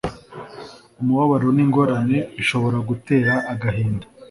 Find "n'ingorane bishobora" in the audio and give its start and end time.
1.55-2.77